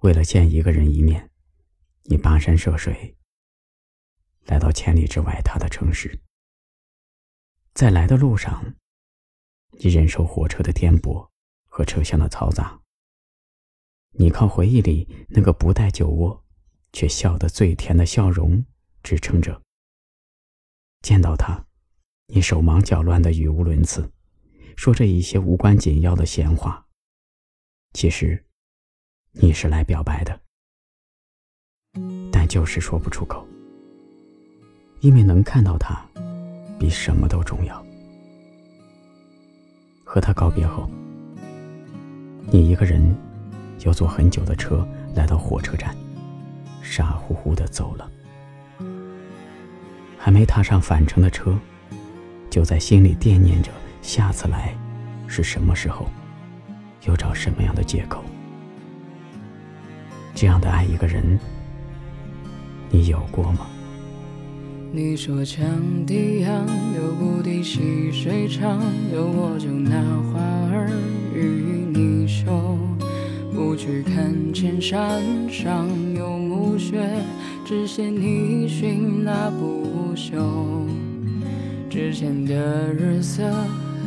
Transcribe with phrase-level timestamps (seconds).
[0.00, 1.30] 为了见一个人一面，
[2.04, 3.16] 你跋山涉水，
[4.44, 6.20] 来到千里之外他的城市。
[7.74, 8.74] 在来的路上，
[9.72, 11.28] 你忍受火车的颠簸
[11.66, 12.80] 和车厢的嘈杂。
[14.12, 16.44] 你靠回忆里那个不带酒窝，
[16.92, 18.64] 却笑得最甜的笑容
[19.02, 19.60] 支撑着。
[21.02, 21.66] 见到他，
[22.28, 24.10] 你手忙脚乱的语无伦次，
[24.76, 26.86] 说着一些无关紧要的闲话。
[27.92, 28.45] 其实，
[29.38, 30.40] 你是来表白的，
[32.32, 33.46] 但就是说不出口，
[35.00, 36.04] 因为能看到他，
[36.78, 37.84] 比什么都重要。
[40.04, 40.90] 和他告别后，
[42.50, 43.14] 你一个人。
[43.84, 45.94] 又坐很久的车来到火车站，
[46.82, 48.10] 傻乎乎的走了。
[50.18, 51.56] 还没踏上返程的车，
[52.50, 53.70] 就在心里惦念着
[54.02, 54.74] 下次来
[55.28, 56.10] 是什么时候，
[57.06, 58.24] 又找什么样的借口。
[60.36, 61.40] 这样的爱一个人，
[62.90, 63.66] 你有过吗？
[64.92, 65.60] 你说羌
[66.06, 69.98] 笛杨，流不滴细水长，有我就拿
[70.30, 70.38] 花
[70.70, 70.90] 儿
[71.34, 72.76] 与你绣。
[73.54, 77.00] 不去看见山上有暮雪，
[77.64, 80.86] 只羡你寻那不休。
[81.88, 83.42] 之前的日色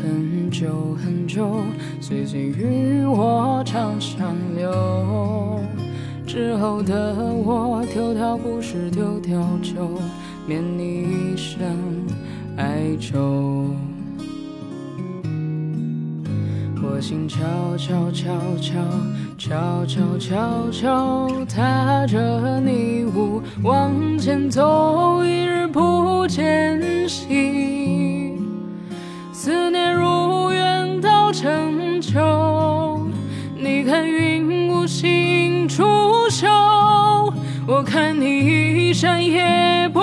[0.03, 1.63] 很久很久，
[1.99, 5.59] 岁岁与我长相留。
[6.31, 9.89] 之后的我丢掉不是丢掉就
[10.45, 11.59] 免你一生
[12.55, 13.73] 哀愁。
[16.83, 17.39] 我心悄
[17.77, 18.29] 悄悄
[18.61, 18.75] 悄
[19.39, 28.35] 悄悄悄悄踏着泥雾往前走，一日不见兮，
[29.33, 33.01] 思念如远到成秋。
[33.57, 35.38] 你看云无心，
[37.71, 39.99] 我看你一山也不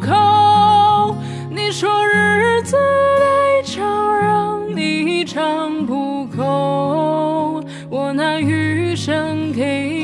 [0.00, 1.14] 够。
[1.50, 2.78] 你说日子
[3.18, 7.62] 太长，让你唱不够。
[7.90, 9.99] 我拿余生给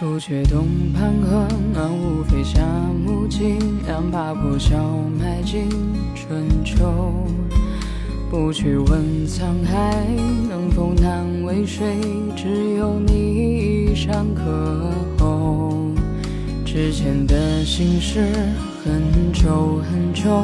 [0.00, 2.58] 朱雀东畔河，暖雾飞下
[3.04, 4.78] 木槿，两把破箫
[5.18, 5.68] 埋进
[6.14, 7.22] 春秋。
[8.30, 10.02] 不去问沧海
[10.48, 11.98] 能否难为水，
[12.34, 15.92] 只有你一山可候。
[16.64, 18.26] 之前的心事
[18.82, 20.42] 很久很久，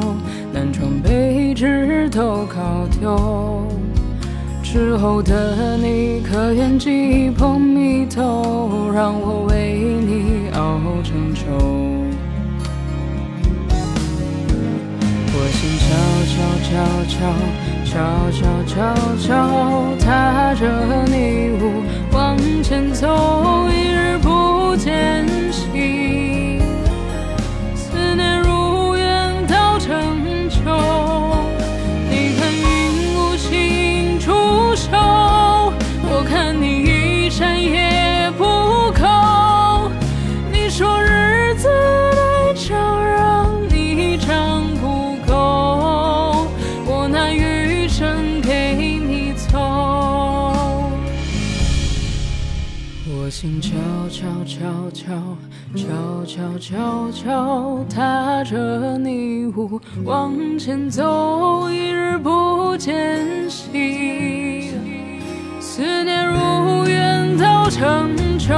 [0.53, 3.65] 南窗北纸都考丢。
[4.77, 9.73] 时候的你，可愿寄捧蜜豆，让我为
[10.05, 11.41] 你熬成粥？
[15.33, 15.89] 我心悄
[16.29, 16.69] 悄悄
[17.09, 17.17] 悄
[17.89, 17.89] 悄
[18.29, 18.75] 悄悄
[19.17, 19.25] 悄
[19.99, 20.61] 踏着
[21.07, 23.07] 你舞往前走，
[53.27, 53.75] 我心悄
[54.09, 54.57] 悄悄
[54.93, 55.03] 悄
[55.75, 63.19] 悄悄悄悄踏着泥雾往前走，一日不见
[63.49, 64.71] 兮，
[65.59, 68.53] 思念如远到成秋。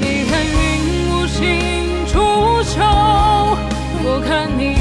[0.00, 2.18] 你看云无心出
[2.64, 2.80] 岫，
[4.04, 4.77] 我看你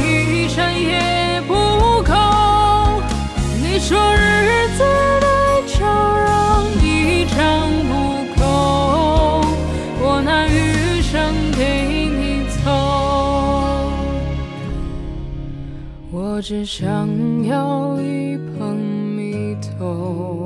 [16.38, 17.10] 我只想
[17.46, 20.37] 要一捧蜜豆。